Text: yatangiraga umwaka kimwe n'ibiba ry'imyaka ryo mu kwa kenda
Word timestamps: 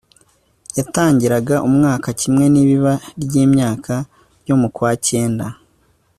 yatangiraga 0.77 1.55
umwaka 1.67 2.07
kimwe 2.21 2.45
n'ibiba 2.53 2.93
ry'imyaka 3.23 3.93
ryo 4.41 4.55
mu 4.61 4.67
kwa 4.75 4.91
kenda 5.05 5.47